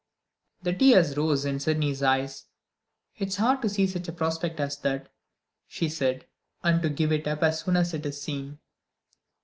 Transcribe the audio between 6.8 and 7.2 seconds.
to give